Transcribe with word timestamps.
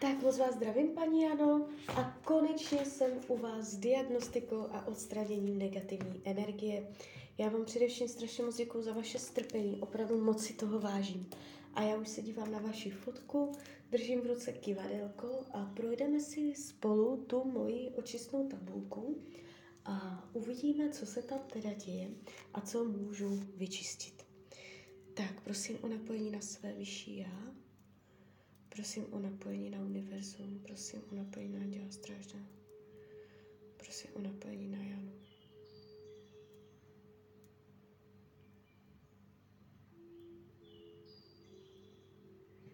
Tak 0.00 0.22
moc 0.22 0.38
vás 0.38 0.54
zdravím, 0.54 0.88
paní 0.88 1.22
Jano, 1.22 1.68
a 1.88 2.18
konečně 2.24 2.84
jsem 2.84 3.12
u 3.28 3.36
vás 3.36 3.64
s 3.64 3.76
diagnostikou 3.76 4.60
a 4.60 4.86
odstraněním 4.86 5.58
negativní 5.58 6.22
energie. 6.24 6.88
Já 7.38 7.48
vám 7.48 7.64
především 7.64 8.08
strašně 8.08 8.44
moc 8.44 8.56
děkuji 8.56 8.82
za 8.82 8.92
vaše 8.92 9.18
strpení, 9.18 9.80
opravdu 9.80 10.24
moc 10.24 10.44
si 10.44 10.52
toho 10.52 10.80
vážím. 10.80 11.30
A 11.74 11.82
já 11.82 11.96
už 11.96 12.08
se 12.08 12.22
dívám 12.22 12.52
na 12.52 12.58
vaši 12.58 12.90
fotku, 12.90 13.52
držím 13.90 14.20
v 14.20 14.26
ruce 14.26 14.52
kivadelko 14.52 15.44
a 15.52 15.72
projdeme 15.76 16.20
si 16.20 16.54
spolu 16.54 17.16
tu 17.16 17.44
moji 17.44 17.90
očistnou 17.90 18.48
tabulku 18.48 19.22
a 19.84 20.28
uvidíme, 20.32 20.90
co 20.90 21.06
se 21.06 21.22
tam 21.22 21.38
teda 21.52 21.72
děje 21.72 22.08
a 22.54 22.60
co 22.60 22.84
můžu 22.84 23.40
vyčistit. 23.56 24.26
Tak, 25.14 25.40
prosím 25.44 25.78
o 25.82 25.88
napojení 25.88 26.30
na 26.30 26.40
své 26.40 26.72
vyšší 26.72 27.18
já. 27.18 27.48
Prosím 28.78 29.06
o 29.10 29.18
napojení 29.18 29.70
na 29.70 29.78
univerzum, 29.78 30.60
prosím 30.62 31.02
o 31.12 31.14
napojení 31.14 31.54
na 31.54 31.60
Anděla 31.60 31.90
Strážného. 31.90 32.46
Prosím 33.76 34.10
o 34.14 34.20
napojení 34.20 34.68
na 34.68 34.78
Janu. 34.82 35.12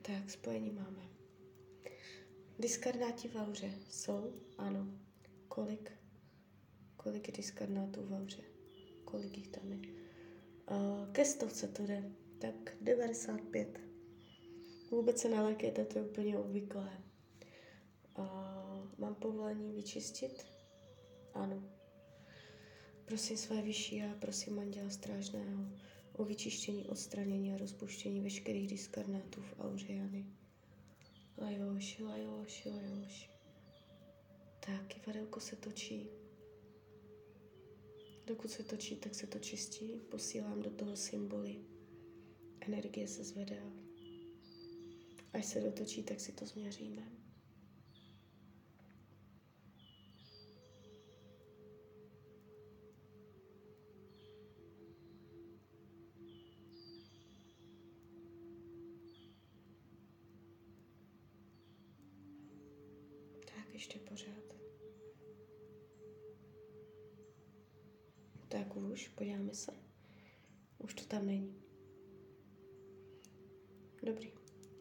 Tak, 0.03 0.31
spojení 0.31 0.71
máme. 0.71 1.09
Diskarnáti 2.59 3.29
v 3.29 3.37
auře 3.37 3.73
jsou? 3.91 4.33
Ano. 4.59 4.87
Kolik? 5.49 5.93
Kolik 6.97 7.29
je 7.29 7.35
diskarnátů 7.35 8.03
v 8.03 8.13
auře? 8.13 8.43
Kolik 9.05 9.37
jich 9.37 9.49
tam 9.49 9.73
je? 9.73 9.79
Uh, 9.79 11.13
ke 11.13 11.25
stovce 11.25 11.69
to 11.69 11.87
jde. 11.87 12.13
Tak 12.39 12.77
95. 12.81 13.94
Vůbec 14.95 15.21
se 15.21 15.29
nalekejte, 15.29 15.85
to 15.85 15.99
je 15.99 16.05
úplně 16.05 16.39
obvyklé. 16.39 17.03
Uh, 18.19 18.27
mám 18.99 19.15
povolení 19.15 19.73
vyčistit? 19.73 20.47
Ano. 21.33 21.63
Prosím 23.05 23.37
své 23.37 23.63
vyšší 23.63 24.03
a 24.03 24.15
prosím 24.21 24.59
Anděla 24.59 24.91
Strážného 24.91 25.65
o 26.13 26.25
vyčištění, 26.25 26.87
odstranění 26.87 27.55
a 27.55 27.57
rozpuštění 27.57 28.21
veškerých 28.21 28.69
diskarnátů 28.69 29.43
v 29.43 29.61
auře 29.61 29.93
Jany. 29.93 30.27
Lajoši, 31.39 32.03
lajoši, 32.05 32.71
lajoši. 32.71 33.31
Tak, 34.61 34.87
kivadelko 34.87 35.41
se 35.41 35.57
točí. 35.57 36.09
Dokud 38.27 38.51
se 38.51 38.63
točí, 38.63 38.97
tak 38.97 39.15
se 39.15 39.27
to 39.27 39.39
čistí. 39.39 40.01
Posílám 40.11 40.63
do 40.63 40.71
toho 40.71 40.97
symboly. 40.97 41.57
Energie 42.61 43.09
se 43.09 43.25
zvedá. 43.25 43.84
Až 45.35 45.47
se 45.47 45.61
dotočí, 45.61 46.03
tak 46.03 46.21
si 46.21 46.33
to 46.33 46.47
změříme. 46.47 47.03
Tak, 63.45 63.73
ještě 63.75 63.99
pořád. 63.99 64.55
Tak 68.49 68.77
už, 68.77 69.09
podíváme 69.09 69.55
se. 69.55 69.73
Už 70.79 70.95
to 70.95 71.05
tam 71.05 71.27
není. 71.27 71.63
Dobrý, 74.03 74.33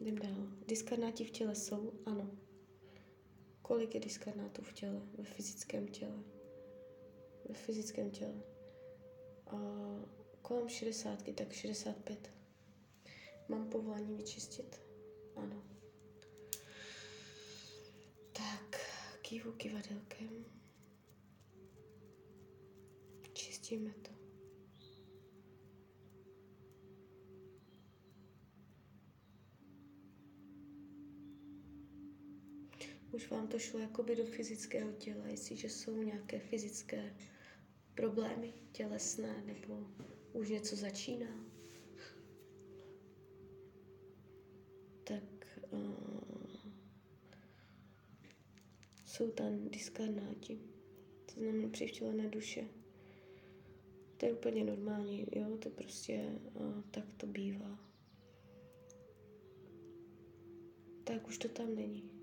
jdem 0.04 0.18
dál. 0.18 0.48
Diskarnáti 0.66 1.24
v 1.24 1.30
těle 1.30 1.54
jsou? 1.54 1.92
Ano. 2.06 2.30
Kolik 3.62 3.94
je 3.94 4.00
diskarnátů 4.00 4.62
v 4.62 4.72
těle, 4.72 5.02
ve 5.18 5.24
fyzickém 5.24 5.88
těle? 5.88 6.22
Ve 7.48 7.54
fyzickém 7.54 8.10
těle. 8.10 8.42
A 9.46 9.56
kolem 10.42 10.68
60, 10.68 11.22
tak 11.34 11.52
65. 11.52 12.30
Mám 13.48 13.68
povolání 13.70 14.16
vyčistit? 14.16 14.80
Ano. 15.36 15.62
Tak, 18.32 18.80
kývu 19.22 19.52
kivadelkem. 19.52 20.44
Čistíme 23.32 23.94
to. 24.02 24.13
Už 33.14 33.30
vám 33.30 33.48
to 33.48 33.58
šlo 33.58 33.80
jakoby 33.80 34.16
do 34.16 34.26
fyzického 34.26 34.92
těla, 34.92 35.26
jestliže 35.26 35.70
jsou 35.70 36.02
nějaké 36.02 36.38
fyzické 36.38 37.16
problémy 37.94 38.52
tělesné 38.72 39.42
nebo 39.46 39.86
už 40.32 40.48
něco 40.48 40.76
začíná. 40.76 41.46
Tak 45.04 45.58
uh, 45.70 46.60
jsou 49.04 49.30
tam 49.30 49.68
diskarnáti, 49.68 50.60
to 51.34 51.40
znamená 51.40 51.68
přivtělené 51.68 52.28
duše. 52.28 52.68
To 54.16 54.26
je 54.26 54.32
úplně 54.32 54.64
normální, 54.64 55.26
jo, 55.36 55.56
to 55.56 55.70
prostě 55.70 56.38
uh, 56.54 56.82
tak 56.90 57.12
to 57.12 57.26
bývá. 57.26 57.78
Tak 61.04 61.28
už 61.28 61.38
to 61.38 61.48
tam 61.48 61.74
není. 61.74 62.13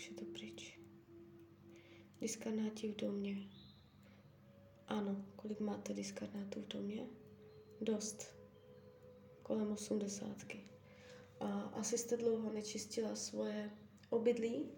Už 0.00 0.08
je 0.08 0.14
to 0.14 0.24
pryč. 0.24 0.80
Diskarnáti 2.20 2.88
v 2.88 2.96
domě. 2.96 3.36
Ano, 4.86 5.24
kolik 5.36 5.60
máte 5.60 5.94
diskarnátů 5.94 6.62
v 6.62 6.68
domě? 6.68 7.06
Dost. 7.80 8.36
Kolem 9.42 9.72
osmdesátky. 9.72 10.64
A 11.40 11.60
asi 11.60 11.98
jste 11.98 12.16
dlouho 12.16 12.52
nečistila 12.52 13.16
svoje 13.16 13.70
obydlí. 14.10 14.70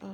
A 0.00 0.08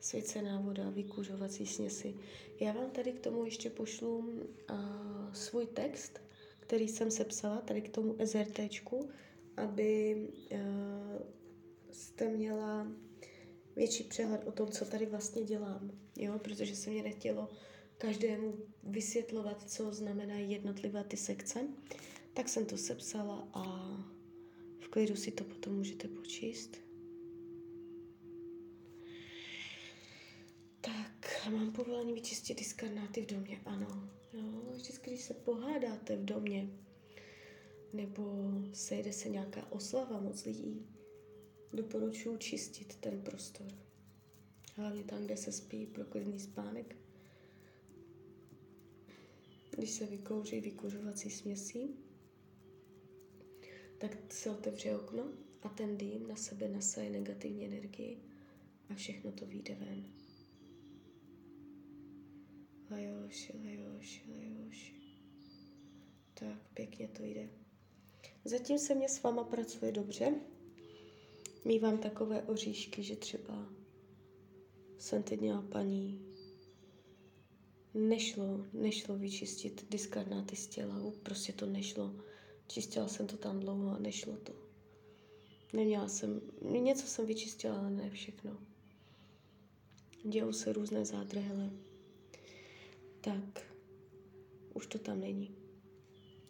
svěcená 0.00 0.60
voda, 0.60 0.90
vykuřovací 0.90 1.66
směsi. 1.66 2.14
Já 2.60 2.72
vám 2.72 2.90
tady 2.90 3.12
k 3.12 3.20
tomu 3.20 3.44
ještě 3.44 3.70
pošlu 3.70 4.18
uh, 4.18 5.32
svůj 5.32 5.66
text, 5.66 6.20
který 6.60 6.88
jsem 6.88 7.10
sepsala 7.10 7.60
tady 7.60 7.82
k 7.82 7.94
tomu 7.94 8.16
SRTčku, 8.24 9.10
aby 9.56 10.16
uh, 10.52 11.39
jste 11.92 12.28
měla 12.28 12.92
větší 13.76 14.04
přehled 14.04 14.46
o 14.46 14.52
tom, 14.52 14.68
co 14.68 14.84
tady 14.84 15.06
vlastně 15.06 15.42
dělám, 15.42 15.90
jo, 16.16 16.38
protože 16.38 16.76
se 16.76 16.90
mě 16.90 17.02
nechtělo 17.02 17.48
každému 17.98 18.54
vysvětlovat, 18.82 19.70
co 19.70 19.92
znamenají 19.92 20.50
jednotlivé 20.50 21.04
ty 21.04 21.16
sekce, 21.16 21.68
tak 22.32 22.48
jsem 22.48 22.66
to 22.66 22.76
sepsala 22.76 23.48
a 23.52 23.62
v 24.78 24.88
klidu 24.88 25.16
si 25.16 25.30
to 25.30 25.44
potom 25.44 25.74
můžete 25.74 26.08
počíst. 26.08 26.76
Tak, 30.80 31.48
mám 31.50 31.72
povolení 31.72 32.12
vyčistit 32.12 32.58
diskarnáty 32.58 33.22
v 33.22 33.26
domě, 33.26 33.60
ano. 33.64 34.10
Jo, 34.32 34.72
vždycky, 34.72 35.10
když 35.10 35.22
se 35.22 35.34
pohádáte 35.34 36.16
v 36.16 36.24
domě, 36.24 36.70
nebo 37.92 38.52
sejde 38.72 39.12
se 39.12 39.28
nějaká 39.28 39.72
oslava 39.72 40.20
moc 40.20 40.44
lidí, 40.44 40.86
doporučuji 41.72 42.36
čistit 42.36 42.96
ten 42.96 43.22
prostor. 43.22 43.66
Hlavně 44.74 45.04
tam, 45.04 45.24
kde 45.24 45.36
se 45.36 45.52
spí, 45.52 45.86
pro 45.86 46.04
klidný 46.04 46.40
spánek. 46.40 46.96
Když 49.70 49.90
se 49.90 50.06
vykouří 50.06 50.60
vykuřovací 50.60 51.30
směsí, 51.30 51.96
tak 53.98 54.32
se 54.32 54.50
otevře 54.50 54.96
okno 54.96 55.32
a 55.62 55.68
ten 55.68 55.96
dým 55.96 56.28
na 56.28 56.36
sebe 56.36 56.68
nasaje 56.68 57.10
negativní 57.10 57.64
energii 57.64 58.18
a 58.88 58.94
všechno 58.94 59.32
to 59.32 59.46
vyjde 59.46 59.74
ven. 59.74 60.04
Lajoši, 62.90 63.52
lajoši, 63.64 64.22
lajoši. 64.30 64.94
Tak, 66.34 66.68
pěkně 66.74 67.08
to 67.08 67.24
jde. 67.24 67.48
Zatím 68.44 68.78
se 68.78 68.94
mě 68.94 69.08
s 69.08 69.22
váma 69.22 69.44
pracuje 69.44 69.92
dobře. 69.92 70.34
Mívám 71.64 71.98
takové 71.98 72.42
oříšky, 72.42 73.02
že 73.02 73.16
třeba 73.16 73.68
jsem 74.98 75.22
teď 75.22 75.40
měla 75.40 75.62
paní, 75.62 76.26
nešlo, 77.94 78.66
nešlo 78.72 79.18
vyčistit 79.18 79.86
diskarnáty 79.90 80.56
z 80.56 80.66
těla, 80.66 81.12
prostě 81.22 81.52
to 81.52 81.66
nešlo. 81.66 82.14
Čistila 82.66 83.08
jsem 83.08 83.26
to 83.26 83.36
tam 83.36 83.60
dlouho 83.60 83.90
a 83.90 83.98
nešlo 83.98 84.36
to. 84.36 84.52
Neměla 85.72 86.08
jsem, 86.08 86.40
něco 86.62 87.06
jsem 87.06 87.26
vyčistila, 87.26 87.78
ale 87.78 87.90
ne 87.90 88.10
všechno. 88.10 88.58
Dělou 90.24 90.52
se 90.52 90.72
různé 90.72 91.04
zádrhele. 91.04 91.70
Tak, 93.20 93.74
už 94.74 94.86
to 94.86 94.98
tam 94.98 95.20
není. 95.20 95.56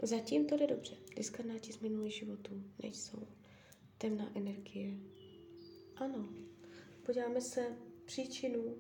Zatím 0.03 0.47
to 0.47 0.57
jde 0.57 0.67
dobře. 0.67 0.97
Diskarnáti 1.17 1.73
z 1.73 1.81
minulých 1.81 2.15
životů 2.15 2.63
nejsou. 2.83 3.27
Temná 4.01 4.37
energie. 4.37 4.97
Ano, 5.97 6.29
podíváme 7.07 7.41
se 7.41 7.77
příčinu, 8.05 8.77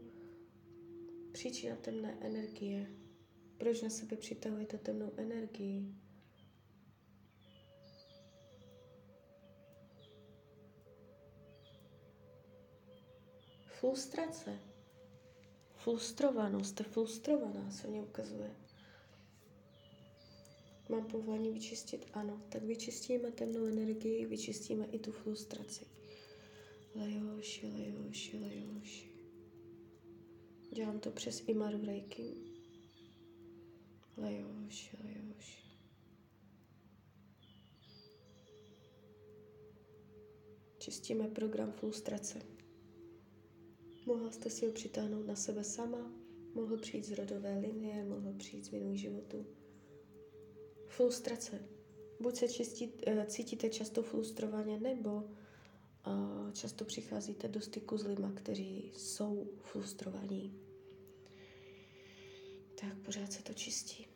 příčina 1.32 1.76
temné 1.76 2.18
energie. 2.20 2.86
Proč 3.58 3.82
na 3.82 3.90
sebe 3.90 4.16
přitahujete 4.16 4.78
temnou 4.78 5.12
energii? 5.16 5.94
Frustrace. 13.66 14.58
Frustrovanost, 15.74 16.70
jste 16.70 16.84
frustrovaná, 16.84 17.70
se 17.70 17.88
mě 17.88 18.02
ukazuje. 18.02 18.59
Mám 20.90 21.06
povolení 21.06 21.52
vyčistit? 21.52 22.06
Ano. 22.12 22.42
Tak 22.48 22.62
vyčistíme 22.62 23.32
temnou 23.32 23.64
energii, 23.66 24.26
vyčistíme 24.26 24.86
i 24.86 24.98
tu 24.98 25.12
frustraci. 25.12 25.84
Lejoši, 26.94 27.66
lejoši, 27.66 28.38
lejoši. 28.38 29.10
Dělám 30.74 31.00
to 31.00 31.10
přes 31.10 31.42
Imaru 31.46 31.84
Reiki. 31.84 32.34
Lejoši, 34.16 34.96
lejoši. 35.04 35.60
Čistíme 40.78 41.28
program 41.28 41.72
frustrace. 41.72 42.42
Mohla 44.06 44.30
jste 44.30 44.50
si 44.50 44.66
ho 44.66 44.72
přitáhnout 44.72 45.26
na 45.26 45.36
sebe 45.36 45.64
sama, 45.64 46.12
mohl 46.54 46.76
přijít 46.76 47.04
z 47.04 47.12
rodové 47.12 47.58
linie, 47.58 48.04
mohl 48.04 48.32
přijít 48.32 48.64
z 48.64 48.70
minulých 48.70 49.00
životů. 49.00 49.59
Frustrace. 51.00 51.58
Buď 52.20 52.36
se 52.36 52.48
čistí, 52.48 52.92
eh, 53.06 53.26
cítíte 53.26 53.68
často 53.68 54.02
frustrovaně, 54.02 54.80
nebo 54.80 55.14
uh, 55.14 56.52
často 56.52 56.84
přicházíte 56.84 57.48
do 57.48 57.60
styku 57.60 57.98
s 57.98 58.04
lidmi, 58.06 58.26
kteří 58.34 58.92
jsou 58.96 59.48
frustrovaní. 59.62 60.54
Tak 62.80 62.98
pořád 63.04 63.32
se 63.32 63.42
to 63.42 63.54
čistí. 63.54 64.06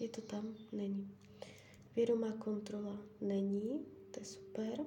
Je 0.00 0.08
to 0.08 0.20
tam? 0.20 0.54
Není. 0.72 1.22
Vědomá 1.96 2.32
kontrola 2.32 2.98
není, 3.20 3.86
to 4.10 4.20
je 4.20 4.26
super. 4.26 4.80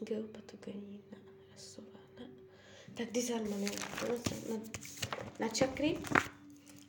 Geopatogenní, 0.00 1.04
ne, 1.10 1.18
rasová, 1.52 2.00
ne. 2.20 2.26
Tak 2.94 3.12
disharmonie. 3.12 3.70
Na, 4.50 4.56
na 5.40 5.48
čakry 5.48 5.98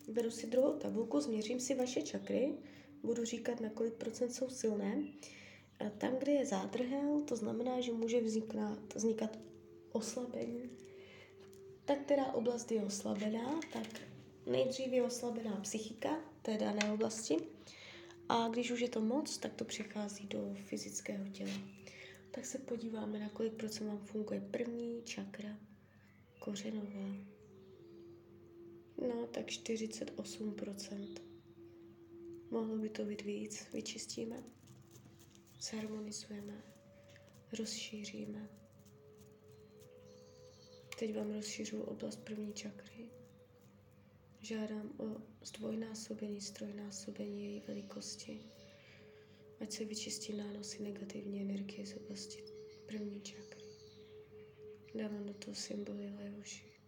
beru 0.07 0.31
si 0.31 0.47
druhou 0.47 0.74
tabulku, 0.74 1.19
změřím 1.21 1.59
si 1.59 1.75
vaše 1.75 2.01
čakry, 2.01 2.53
budu 3.03 3.25
říkat, 3.25 3.62
na 3.62 3.69
kolik 3.69 3.94
procent 3.94 4.33
jsou 4.33 4.50
silné. 4.50 5.03
A 5.79 5.89
tam, 5.89 6.15
kde 6.18 6.31
je 6.31 6.45
zádrhel, 6.45 7.21
to 7.21 7.36
znamená, 7.36 7.81
že 7.81 7.91
může 7.91 8.21
vznikat, 8.21 8.95
vznikat 8.95 9.39
oslabení. 9.91 10.69
Tak 11.86 12.00
která 12.00 12.33
oblast 12.33 12.71
je 12.71 12.83
oslabená, 12.83 13.59
tak 13.74 13.88
nejdřív 14.45 14.88
je 14.88 15.03
oslabená 15.03 15.56
psychika, 15.56 16.19
té 16.41 16.57
dané 16.57 16.94
oblasti. 16.94 17.38
A 18.30 18.48
když 18.48 18.72
už 18.72 18.80
je 18.80 18.90
to 18.90 19.02
moc, 19.02 19.38
tak 19.38 19.54
to 19.54 19.66
přechází 19.66 20.28
do 20.28 20.56
fyzického 20.66 21.30
těla. 21.30 21.60
Tak 22.31 22.46
se 22.46 22.58
podíváme, 22.58 23.20
na 23.20 23.30
kolik 23.30 23.54
procent 23.54 23.88
vám 23.88 24.06
funguje 24.06 24.42
první 24.42 25.02
čakra, 25.04 25.60
kořenová. 26.40 27.16
No, 29.02 29.28
tak 29.28 29.46
48%. 29.46 31.18
Mohlo 32.52 32.78
by 32.78 32.90
to 32.90 33.06
být 33.06 33.22
víc. 33.22 33.68
Vyčistíme, 33.74 34.44
zharmonizujeme, 35.62 36.64
rozšíříme. 37.60 38.50
Teď 41.00 41.16
vám 41.16 41.34
rozšířu 41.34 41.81
oblast 41.81 42.16
první 42.16 42.54
čakry. 42.54 43.12
Žádám 44.44 44.92
o 45.00 45.22
zdvojnásobení, 45.45 46.42
strojnásobení 46.42 47.45
její 47.45 47.60
velikosti. 47.68 48.40
Ať 49.60 49.72
se 49.72 49.86
vyčistí 49.86 50.34
nánosy 50.34 50.84
negativní 50.84 51.42
energie 51.42 51.86
z 51.86 51.95
oblasti 51.95 52.44
první 52.88 53.22
čakry. 53.22 53.63
Dávám 54.95 55.25
do 55.25 55.34
toho 55.34 55.56
symboly 55.56 56.10
Leoši. 56.10 56.80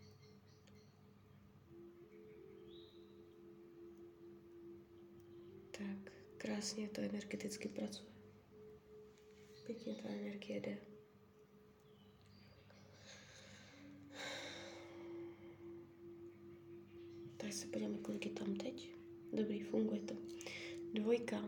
Tak, 5.71 6.13
krásně 6.37 6.89
to 6.89 7.01
energeticky 7.01 7.69
pracuje. 7.69 8.11
Pěkně 9.65 9.95
ta 9.95 10.09
energie 10.09 10.59
jde. 10.59 10.94
Tak 17.45 17.53
se 17.53 17.67
podíváme, 17.67 17.97
kolik 17.97 18.25
je 18.25 18.31
tam 18.31 18.55
teď. 18.55 18.89
Dobrý, 19.33 19.61
funguje 19.61 20.01
to. 20.01 20.15
Dvojka. 20.93 21.41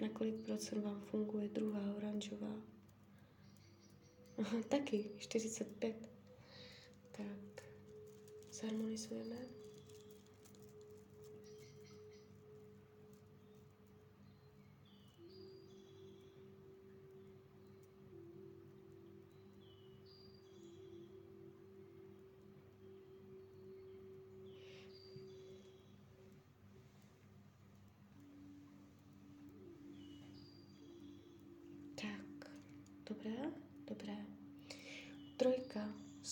Na 0.00 0.08
kolik 0.08 0.44
procent 0.44 0.82
vám 0.82 1.00
funguje 1.00 1.48
druhá 1.48 1.94
oranžová? 1.96 2.62
Aha, 4.38 4.62
taky, 4.68 5.10
45. 5.18 6.08
Tak, 7.10 7.62
zharmonizujeme. 8.52 9.57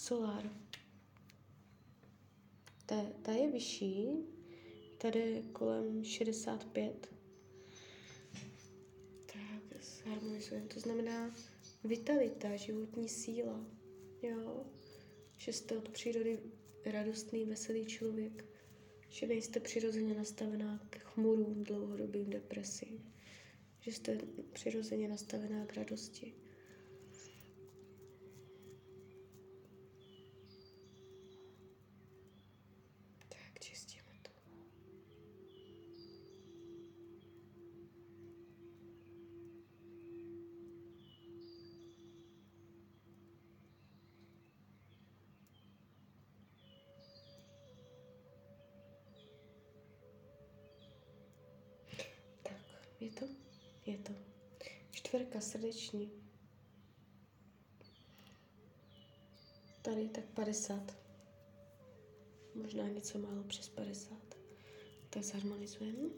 Solar. 0.07 0.51
Ta, 2.87 2.97
ta 3.23 3.33
je 3.33 3.51
vyšší, 3.51 4.09
tady 4.99 5.43
kolem 5.53 6.05
65. 6.05 7.09
Tak, 9.27 9.83
zharmonizujeme. 9.83 10.67
To 10.67 10.81
znamená 10.81 11.35
vitalita, 11.85 12.57
životní 12.57 13.09
síla. 13.09 13.67
Jo, 14.23 14.67
že 15.39 15.53
jste 15.53 15.77
od 15.77 15.89
přírody 15.89 16.41
radostný, 16.85 17.45
veselý 17.45 17.87
člověk. 17.87 18.45
Že 19.09 19.27
nejste 19.27 19.61
přirozeně 19.61 20.15
nastavená 20.15 20.87
k 20.91 20.99
chmurům, 20.99 21.65
dlouhodobým 21.65 22.31
depresím. 22.31 23.13
Že 23.81 23.93
jste 23.93 24.19
přirozeně 24.53 25.09
nastavená 25.09 25.67
k 25.67 25.75
radosti. 25.75 26.35
Je 53.07 53.13
to? 53.13 53.27
Je 53.87 53.99
to. 53.99 54.13
Čtverka 55.17 55.41
srdeční. 55.41 56.11
Tady 59.83 60.09
tak 60.09 60.25
50. 60.25 60.97
Možná 62.55 62.89
něco 62.89 63.19
málo 63.19 63.43
přes 63.43 63.69
50. 63.69 64.19
Tak 65.11 65.23
zharmonizujeme. 65.23 66.09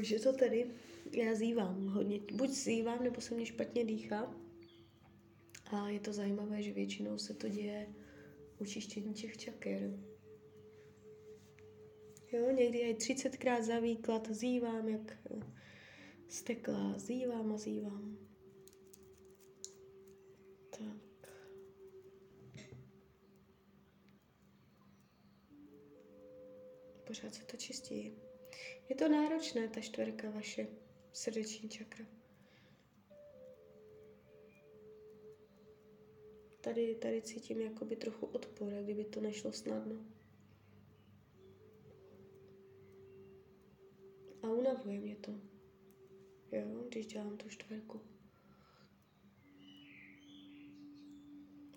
Už 0.00 0.10
je 0.10 0.20
to 0.20 0.32
tady 0.32 0.70
já 1.12 1.34
zývám 1.34 1.86
hodně, 1.86 2.20
buď 2.32 2.50
zývám, 2.50 3.04
nebo 3.04 3.20
se 3.20 3.34
mě 3.34 3.46
špatně 3.46 3.84
dýchá. 3.84 4.34
A 5.72 5.88
je 5.88 6.00
to 6.00 6.12
zajímavé, 6.12 6.62
že 6.62 6.72
většinou 6.72 7.18
se 7.18 7.34
to 7.34 7.48
děje 7.48 7.94
u 8.58 8.64
čištění 8.64 9.14
těch 9.14 9.36
čaker. 9.36 9.98
Jo, 12.32 12.50
někdy 12.50 12.78
i 12.78 12.94
30krát 12.94 13.62
za 13.62 13.78
výklad 13.78 14.30
zývám, 14.30 14.88
jak 14.88 15.18
stekla, 16.28 16.98
zývám 16.98 17.52
a 17.52 17.58
zývám. 17.58 18.18
Tak. 20.70 21.30
Pořád 27.06 27.34
se 27.34 27.44
to 27.44 27.56
čistí. 27.56 28.12
Je 28.88 28.96
to 28.96 29.08
náročné, 29.08 29.68
ta 29.68 29.80
čtverka 29.80 30.30
vaše 30.30 30.66
srdeční 31.12 31.68
čakra. 31.68 32.06
Tady, 36.60 36.94
tady 36.94 37.22
cítím 37.22 37.60
jakoby 37.60 37.96
trochu 37.96 38.26
odpor, 38.26 38.72
kdyby 38.84 39.04
to 39.04 39.20
nešlo 39.20 39.52
snadno. 39.52 39.96
A 44.42 44.46
unavuje 44.48 45.00
mě 45.00 45.16
to. 45.16 45.32
Jo, 46.52 46.84
když 46.88 47.06
dělám 47.06 47.36
tu 47.36 47.48
čtverku. 47.48 48.00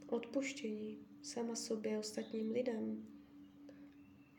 Odpuštění 0.08 1.08
sama 1.22 1.56
sobě, 1.56 2.00
ostatním 2.00 2.52
lidem. 2.52 3.08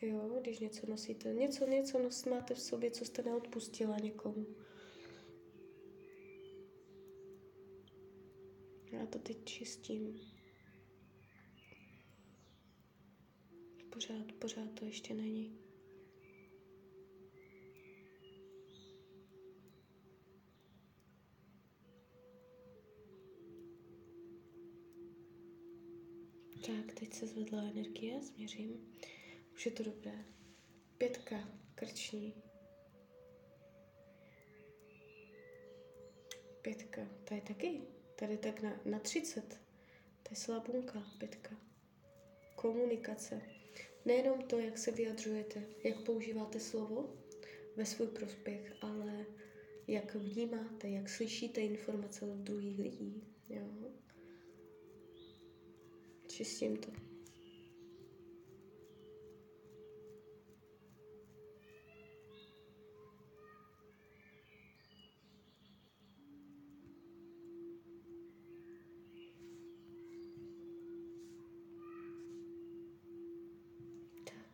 Jo, 0.03 0.39
když 0.41 0.59
něco 0.59 0.87
nosíte, 0.87 1.35
něco, 1.35 1.67
něco 1.67 1.99
nos, 1.99 2.25
máte 2.25 2.55
v 2.55 2.61
sobě, 2.61 2.91
co 2.91 3.05
jste 3.05 3.23
neodpustila 3.23 3.99
někomu. 3.99 4.47
Já 8.93 9.03
to 9.15 9.21
teď 9.21 9.45
čistím. 9.45 10.21
Pořád, 13.93 14.33
pořád 14.33 14.73
to 14.79 14.85
ještě 14.85 15.15
není. 15.15 15.59
Tak, 26.67 26.95
teď 26.95 27.15
se 27.15 27.27
zvedla 27.27 27.63
energie, 27.63 28.23
změřím. 28.23 28.93
Už 29.55 29.67
je 29.67 29.73
to 29.73 29.83
dobré. 29.83 30.25
Pětka, 30.99 31.49
krční. 31.75 32.35
Pětka, 36.63 37.03
to 37.25 37.35
je 37.35 37.41
taky. 37.41 37.95
Tady 38.17 38.37
tak 38.37 38.63
na, 38.63 38.81
na 38.85 38.99
30. 38.99 39.49
To 40.23 40.29
je 40.31 40.37
slabunka, 40.37 41.03
pětka. 41.19 41.57
Komunikace. 42.55 43.43
Nejenom 44.05 44.43
to, 44.43 44.59
jak 44.59 44.79
se 44.79 44.91
vyjadřujete, 44.91 45.63
jak 45.85 46.01
používáte 46.01 46.61
slovo 46.61 47.15
ve 47.77 47.87
svůj 47.87 48.09
prospěch, 48.09 48.73
ale 48.81 49.27
jak 49.87 50.15
vnímáte, 50.15 50.89
jak 50.89 51.09
slyšíte 51.09 51.61
informace 51.61 52.25
od 52.27 52.37
druhých 52.39 52.79
lidí. 52.79 53.23
Jo? 53.49 53.67
Čistím 56.29 56.77
to. 56.77 56.91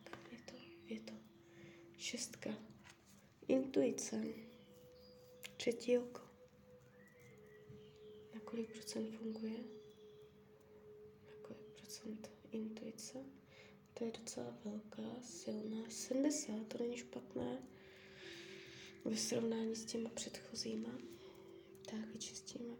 Tak, 0.03 0.31
je 0.31 0.37
to, 0.45 0.53
je 0.87 0.99
to. 0.99 1.13
Šestka. 1.97 2.49
Intuice. 3.47 4.21
Třetí 5.61 5.97
oko. 5.97 6.21
Na 8.33 8.39
kolik 8.39 8.71
procent 8.71 9.11
funguje? 9.17 9.57
Na 11.27 11.33
kolik 11.41 11.61
procent 11.75 12.31
intuice? 12.51 13.25
To 13.93 14.03
je 14.05 14.11
docela 14.11 14.57
velká, 14.65 15.21
silná. 15.21 15.89
70, 15.89 16.67
to 16.67 16.77
není 16.77 16.97
špatné. 16.97 17.57
Ve 19.05 19.17
srovnání 19.17 19.75
s 19.75 19.85
těma 19.85 20.09
předchozíma. 20.09 20.89
Tak, 21.85 22.05
vyčistíme. 22.13 22.75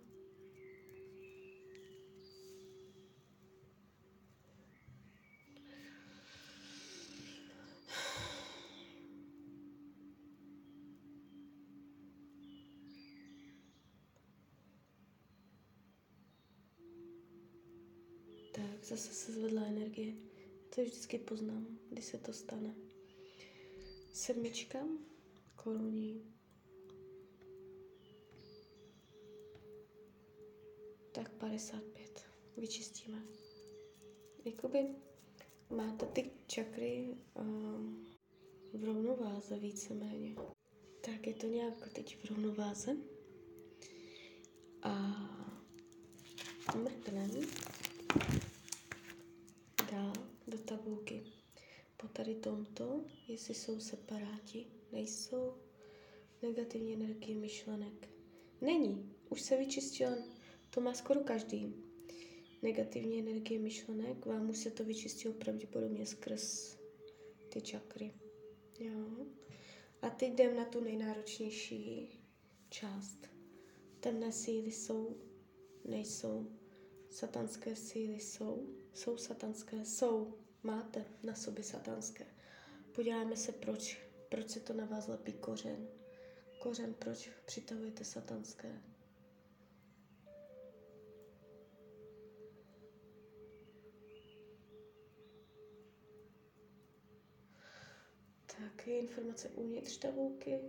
Tak, 18.51 18.85
zase 19.01 19.13
se 19.13 19.31
zvedla 19.31 19.61
energie. 19.65 20.13
To 20.75 20.81
vždycky 20.81 21.17
poznám, 21.17 21.67
když 21.89 22.05
se 22.05 22.17
to 22.17 22.33
stane. 22.33 22.75
Sedmička, 24.13 24.79
koruní. 25.55 26.33
Tak 31.11 31.31
55. 31.31 32.25
Vyčistíme. 32.57 33.23
Jakoby 34.45 34.85
máte 35.69 36.05
ty 36.05 36.31
čakry 36.47 37.17
um, 37.33 38.05
v 38.73 38.83
rovnováze 38.83 39.59
víceméně. 39.59 40.35
Tak 41.01 41.27
je 41.27 41.33
to 41.33 41.47
nějak 41.47 41.89
teď 41.93 42.17
v 42.17 42.29
rovnováze. 42.29 42.97
A 44.83 44.95
mrknem 46.83 47.31
dál 49.91 50.13
do 50.47 50.57
tabulky. 50.57 51.23
Po 51.97 52.07
tady 52.21 52.35
tomto, 52.35 53.03
jestli 53.27 53.53
jsou 53.53 53.79
separáti, 53.79 54.67
nejsou 54.91 55.53
negativní 56.41 56.93
energie 56.93 57.37
myšlenek. 57.37 58.09
Není. 58.61 59.13
Už 59.29 59.41
se 59.41 59.57
vyčistila, 59.57 60.17
to 60.69 60.81
má 60.81 60.93
skoro 60.93 61.19
každý. 61.19 61.73
Negativní 62.61 63.19
energie 63.19 63.59
myšlenek, 63.59 64.25
vám 64.25 64.49
už 64.49 64.57
se 64.57 64.71
to 64.71 64.83
vyčistilo 64.83 65.33
pravděpodobně 65.33 66.05
skrz 66.05 66.77
ty 67.49 67.61
čakry. 67.61 68.13
Jo. 68.79 69.25
A 70.01 70.09
teď 70.09 70.33
jdem 70.33 70.55
na 70.55 70.65
tu 70.65 70.81
nejnáročnější 70.81 72.09
část. 72.69 73.27
Temné 73.99 74.31
síly 74.31 74.71
jsou, 74.71 75.17
nejsou. 75.85 76.47
Satanské 77.09 77.75
síly 77.75 78.19
jsou, 78.19 78.67
jsou 78.93 79.17
satanské, 79.17 79.85
jsou, 79.85 80.33
máte 80.63 81.05
na 81.23 81.35
sobě 81.35 81.63
satanské. 81.63 82.25
Podíváme 82.95 83.37
se, 83.37 83.51
proč, 83.51 84.01
proč 84.29 84.49
se 84.49 84.59
to 84.59 84.73
na 84.73 84.85
vás 84.85 85.07
lepí 85.07 85.33
kořen. 85.33 85.87
Kořen, 86.59 86.93
proč 86.93 87.29
přitahujete 87.45 88.03
satanské. 88.05 88.81
Tak, 98.45 98.87
je 98.87 98.99
informace 98.99 99.49
uvnitř 99.49 99.97
tabulky, 99.97 100.59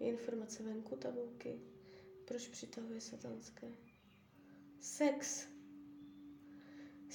je 0.00 0.06
informace 0.08 0.62
venku 0.62 0.96
tabulky. 0.96 1.60
Proč 2.24 2.48
přitahuje 2.48 3.00
satanské? 3.00 3.68
Sex. 4.80 5.48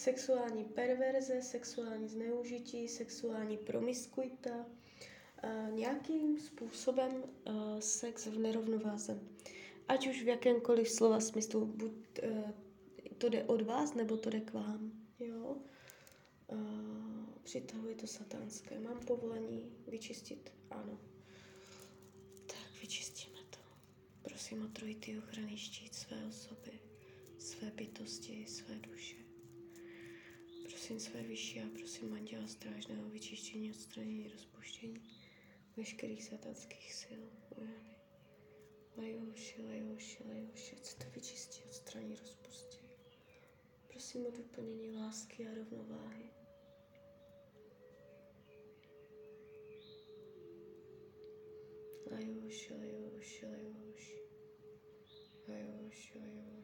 Sexuální 0.01 0.65
perverze, 0.65 1.41
sexuální 1.41 2.07
zneužití, 2.07 2.87
sexuální 2.87 3.57
promiskuita, 3.57 4.65
nějakým 5.71 6.39
způsobem 6.39 7.23
sex 7.79 8.25
v 8.25 8.39
nerovnováze. 8.39 9.19
Ať 9.87 10.07
už 10.07 10.23
v 10.23 10.27
jakémkoliv 10.27 10.89
slova 10.89 11.19
smyslu, 11.19 11.65
buď 11.65 11.91
uh, 11.91 12.51
to 13.17 13.29
jde 13.29 13.43
od 13.43 13.61
vás, 13.61 13.93
nebo 13.93 14.17
to 14.17 14.29
jde 14.29 14.39
k 14.39 14.53
vám. 14.53 14.91
Jo? 15.19 15.57
Přitahuje 17.43 17.95
to 17.95 18.07
satanské. 18.07 18.79
Mám 18.79 18.99
povolení 18.99 19.71
vyčistit? 19.87 20.53
Ano. 20.69 20.99
Tak 22.45 22.81
vyčistíme 22.81 23.39
to. 23.49 23.59
Prosím 24.21 24.65
o 24.65 24.67
trojitý 24.67 25.17
ochranný 25.17 25.57
štít 25.57 25.95
své 25.95 26.25
osoby 26.29 26.71
své 27.39 27.71
bytosti, 27.71 28.45
své 28.47 28.75
duše. 28.75 29.30
Prosím 30.91 31.11
své 31.11 31.23
vyšší 31.23 31.61
a 31.61 31.69
prosím 31.77 32.13
Anděla 32.13 32.47
Strážného 32.47 33.09
vyčištění, 33.09 33.71
odstranění, 33.71 34.27
rozpuštění 34.27 35.01
veškerých 35.77 36.23
satanských 36.23 36.93
sil. 37.01 37.23
Ojany. 37.57 37.95
Lajoši, 38.97 39.61
lajoši, 39.61 40.23
lajoši, 40.27 40.75
co 40.75 40.97
to 40.97 41.03
vyčistí, 41.15 41.63
odstraní, 41.63 42.15
rozpustí. 42.15 42.89
Prosím 43.87 44.25
o 44.25 44.31
doplnění 44.31 44.91
lásky 44.91 45.47
a 45.47 45.55
rovnováhy. 45.55 46.29
Lajoš, 52.11 52.69
lajoš, 52.69 53.43
lajoš. 53.43 54.15
Lajoš, 55.47 56.13
lajoš, 56.15 56.60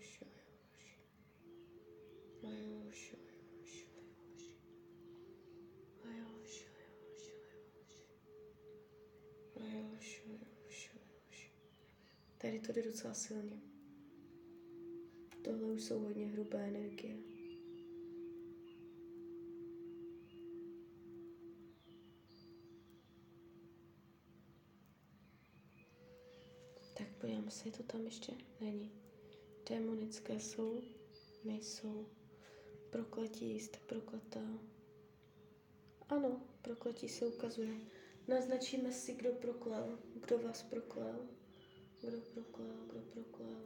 Tady 12.38 12.60
to 12.60 12.72
jde 12.72 12.84
docela 12.84 13.14
silně. 13.14 13.62
Tohle 15.44 15.72
už 15.72 15.84
jsou 15.84 16.00
hodně 16.00 16.28
hrubé 16.28 16.68
energie. 16.68 17.18
Tak 26.98 27.08
podíváme 27.22 27.52
se, 27.52 27.72
to 27.72 27.84
tam 27.84 28.06
ještě? 28.06 28.34
Není. 28.62 28.92
Démonické 29.70 30.40
jsou? 30.40 30.82
Nejsou. 31.44 32.08
Prokletí, 32.90 33.60
jste 33.60 33.78
prokletá. 33.80 34.60
Ano, 36.10 36.42
prokletí 36.62 37.10
se 37.10 37.28
ukazuje. 37.28 37.74
Naznačíme 38.28 38.92
si, 38.92 39.14
kdo 39.14 39.32
proklel, 39.32 40.00
kdo 40.16 40.38
vás 40.40 40.64
proklel, 40.64 41.28
kdo 42.02 42.18
proklel, 42.34 42.76
kdo 42.92 43.02
proklel. 43.02 43.62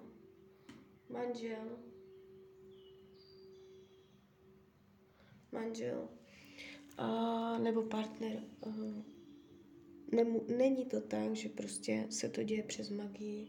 Manžel. 1.09 1.79
Manžel. 5.51 6.09
A, 6.97 7.57
nebo 7.57 7.83
partner. 7.83 8.43
Aha. 8.61 9.03
Nemu, 10.11 10.45
není 10.57 10.85
to 10.85 11.01
tak, 11.01 11.35
že 11.35 11.49
prostě 11.49 12.07
se 12.09 12.29
to 12.29 12.43
děje 12.43 12.63
přes 12.63 12.89
magii. 12.89 13.47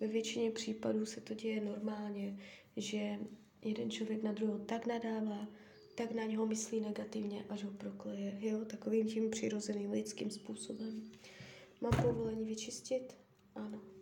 Ve 0.00 0.06
většině 0.06 0.50
případů 0.50 1.06
se 1.06 1.20
to 1.20 1.34
děje 1.34 1.60
normálně, 1.60 2.38
že 2.76 3.18
jeden 3.62 3.90
člověk 3.90 4.22
na 4.22 4.32
druhého 4.32 4.58
tak 4.58 4.86
nadává, 4.86 5.48
tak 5.94 6.12
na 6.12 6.24
něho 6.24 6.46
myslí 6.46 6.80
negativně, 6.80 7.44
až 7.48 7.64
ho 7.64 7.70
prokleje. 7.70 8.38
Jo, 8.40 8.64
takovým 8.64 9.08
tím 9.08 9.30
přirozeným 9.30 9.90
lidským 9.90 10.30
způsobem. 10.30 11.12
Mám 11.80 12.02
povolení 12.02 12.44
vyčistit? 12.44 13.16
Ano. 13.54 13.99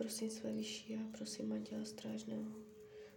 Prosím 0.00 0.30
své 0.30 0.52
vyšší 0.52 0.96
a 0.96 1.16
prosím 1.18 1.52
Anděla 1.52 1.84
Strážného 1.84 2.52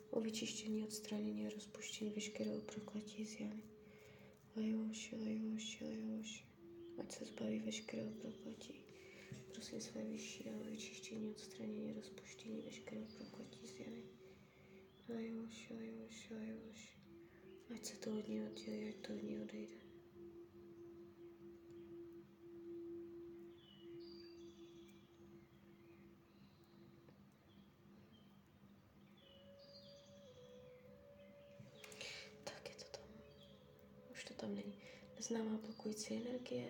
o 0.10 0.22
vyčištění, 0.22 0.84
odstranění 0.84 1.48
a 1.48 1.50
rozpuštění 1.50 2.12
veškerého 2.12 2.62
prokletí 2.62 3.25
z 3.25 3.40
Jany. 3.40 3.63
Lajoši, 4.58 5.16
lajoši, 5.16 5.86
lajoši. 5.86 6.46
Ať 7.00 7.12
se 7.12 7.25
zbaví 7.25 7.60
veškerého 7.60 8.12
prokletí. 8.12 8.74
Prosím 9.54 9.82
své 9.82 10.04
vyšší 10.04 10.50
a 10.50 10.60
o 10.62 10.63
vyčištění, 10.63 11.30
odstranění, 11.30 11.94
rozpuštění 11.94 12.62
veškerého 12.62 13.08
prokletí 13.18 13.68
z 13.68 13.80
Jany. 13.80 14.04
Lajoši, 15.10 15.74
lajoši, 15.74 16.34
lajoši. 16.34 16.98
Ať 17.75 17.86
se 17.86 17.98
to 17.98 18.18
od 18.20 18.28
ní 18.28 18.44
oddělí, 18.44 18.90
ať 18.90 18.96
to 19.08 19.13
od 19.13 19.24
ní 19.24 19.40
odejde. 19.40 19.84
Tak 32.44 32.70
je 32.70 32.75
to 32.75 32.86
tam. 32.92 33.06
Už 34.12 34.24
to 34.24 34.34
tam 34.34 34.56
není. 34.56 34.74
Neznámá 35.16 35.58
blokující 35.84 36.15
energie. 36.28 36.67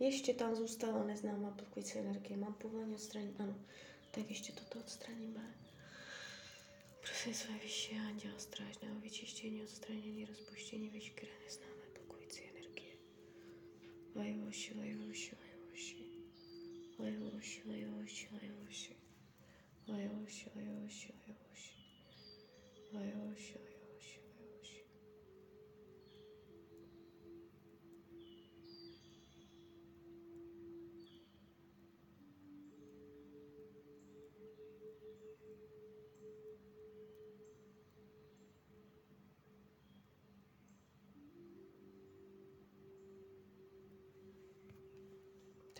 Ještě 0.00 0.34
tam 0.34 0.56
zůstala 0.56 1.04
neznámá 1.04 1.50
blokující 1.50 1.98
energie. 1.98 2.36
Mám 2.36 2.54
povolení 2.54 2.94
odstranit? 2.94 3.40
Ano. 3.40 3.54
Tak 4.10 4.30
ještě 4.30 4.52
toto 4.52 4.78
odstraníme. 4.78 5.54
Prosím 7.00 7.34
své 7.34 7.54
vyšší 7.58 7.96
anděla 7.96 8.38
strážného 8.38 9.00
vyčištění, 9.00 9.62
odstranění, 9.62 10.24
rozpuštění 10.24 10.88
veškeré 10.88 11.32
neznámé 11.44 11.82
blokující 11.94 12.42
energie. 12.44 12.92
Lajoši, 14.14 14.78
lajoši, 14.78 15.36
lajoši. 15.36 15.96
Lajoši, 16.98 17.62
lajoši, 17.68 18.28
lajoši. 18.32 18.96
Lajoši, 19.88 20.50
lajoši, 20.56 21.12
lajoši. 21.28 21.74
Lajoši, 22.92 23.58
lajoši, 23.58 23.75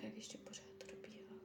Tak 0.06 0.16
ještě 0.16 0.38
pořád 0.38 0.66
to 0.78 0.86
dobíhá. 0.86 1.36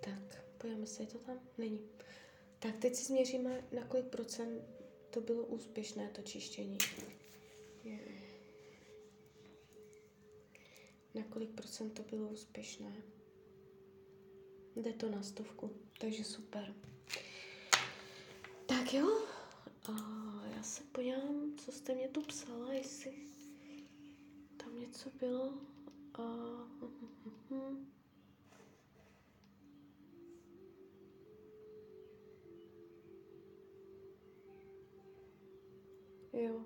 Tak, 0.00 0.44
pojďme 0.58 0.86
se, 0.86 1.02
je 1.02 1.06
to 1.06 1.18
tam? 1.18 1.40
Není. 1.58 1.90
Tak, 2.58 2.76
teď 2.76 2.94
si 2.94 3.04
změříme, 3.04 3.68
na 3.72 3.84
kolik 3.84 4.06
procent 4.06 4.62
to 5.10 5.20
bylo 5.20 5.46
úspěšné, 5.46 6.08
to 6.08 6.22
čištění. 6.22 6.78
Na 11.14 11.22
kolik 11.22 11.50
procent 11.50 11.90
to 11.90 12.02
bylo 12.02 12.28
úspěšné? 12.28 13.02
Jde 14.76 14.92
to 14.92 15.10
na 15.10 15.22
stovku, 15.22 15.70
takže 16.00 16.24
super. 16.24 16.74
Tak 18.66 18.94
jo, 18.94 19.26
a 19.84 20.21
se 20.62 20.84
podívám, 20.92 21.56
co 21.56 21.72
jste 21.72 21.94
mě 21.94 22.08
tu 22.08 22.22
psala, 22.22 22.72
jestli 22.72 23.12
tam 24.56 24.80
něco 24.80 25.10
bylo. 25.10 25.54
A... 26.14 26.22
Jo. 36.32 36.64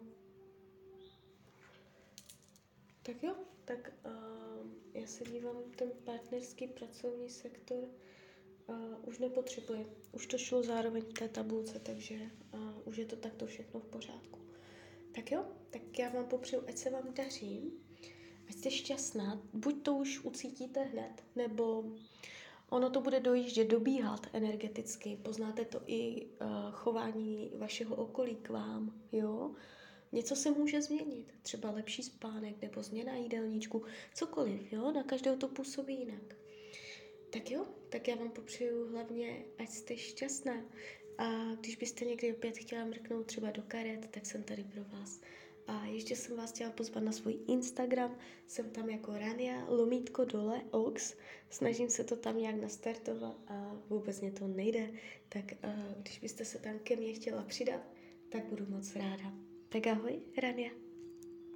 Tak 3.02 3.22
jo, 3.22 3.37
tak 3.64 3.92
uh, 4.04 4.66
já 4.94 5.06
se 5.06 5.24
dívám, 5.24 5.56
ten 5.76 5.90
partnerský 6.04 6.68
pracovní 6.68 7.30
sektor 7.30 7.85
uh, 8.66 8.76
už 9.05 9.18
nepotřebuje. 9.18 9.87
Už 10.12 10.26
to 10.26 10.38
šlo 10.38 10.62
zároveň 10.62 11.02
v 11.02 11.12
té 11.12 11.29
tabulce, 11.29 11.79
takže 11.79 12.14
uh, 12.55 12.61
už 12.85 12.96
je 12.96 13.07
to 13.07 13.16
takto 13.16 13.46
všechno 13.46 13.81
v 13.81 13.87
pořádku. 13.87 14.38
Tak 15.14 15.33
jo, 15.33 15.44
tak 15.70 15.98
já 15.98 16.09
vám 16.09 16.26
popřeju, 16.26 16.62
ať 16.68 16.76
se 16.76 16.90
vám 16.90 17.14
daří, 17.14 17.72
ať 18.48 18.55
jste 18.55 18.70
šťastná, 18.70 19.42
buď 19.52 19.83
to 19.83 19.94
už 19.94 20.24
ucítíte 20.24 20.83
hned, 20.83 21.24
nebo 21.37 21.85
ono 22.70 22.90
to 22.90 23.00
bude 23.00 23.20
dojíždět, 23.20 23.68
dobíhat 23.68 24.26
energeticky, 24.33 25.18
poznáte 25.22 25.64
to 25.64 25.81
i 25.87 26.26
uh, 26.26 26.48
chování 26.72 27.52
vašeho 27.59 27.96
okolí 27.96 28.37
k 28.37 28.48
vám, 28.48 29.02
jo. 29.12 29.55
Něco 30.12 30.37
se 30.37 30.50
může 30.50 30.83
změnit, 30.83 31.35
třeba 31.42 31.70
lepší 31.70 32.02
spánek 32.02 32.62
nebo 32.62 32.83
změna 32.83 33.14
jídelníčku, 33.14 33.83
cokoliv, 34.14 34.72
jo, 34.72 34.92
na 34.92 35.02
každého 35.02 35.37
to 35.37 35.48
působí 35.48 35.98
jinak. 35.98 36.37
Tak 37.37 37.51
jo, 37.51 37.66
tak 37.88 38.09
já 38.09 38.16
vám 38.16 38.31
popřeju 38.31 38.88
hlavně, 38.88 39.44
ať 39.59 39.68
jste 39.68 39.96
šťastná. 39.96 40.64
A 41.18 41.55
když 41.61 41.77
byste 41.77 42.05
někdy 42.05 42.35
opět 42.35 42.59
chtěla 42.59 42.85
mrknout 42.85 43.27
třeba 43.27 43.51
do 43.51 43.62
karet, 43.68 44.09
tak 44.11 44.27
jsem 44.27 44.42
tady 44.42 44.64
pro 44.64 44.85
vás. 44.85 45.20
A 45.66 45.85
ještě 45.85 46.16
jsem 46.16 46.37
vás 46.37 46.53
chtěla 46.53 46.70
pozvat 46.70 47.05
na 47.05 47.12
svůj 47.12 47.38
Instagram, 47.49 48.18
jsem 48.46 48.70
tam 48.70 48.90
jako 48.90 49.12
Rania, 49.12 49.64
lomítko 49.68 50.25
dole, 50.25 50.62
Ox. 50.70 51.14
Snažím 51.51 51.90
se 51.90 52.05
to 52.05 52.16
tam 52.16 52.38
nějak 52.38 52.57
nastartovat 52.57 53.37
a 53.49 53.83
vůbec 53.88 54.20
mě 54.20 54.33
to 54.33 54.49
nejde, 54.49 54.92
tak 55.29 55.44
když 55.96 56.18
byste 56.18 56.44
se 56.44 56.59
tam 56.59 56.79
ke 56.79 56.96
mně 56.96 57.12
chtěla 57.12 57.42
přidat, 57.42 57.81
tak 58.29 58.44
budu 58.44 58.66
moc 58.66 58.96
ráda. 58.96 59.33
Tak 59.68 59.87
ahoj, 59.87 60.20
Rania. 60.42 60.86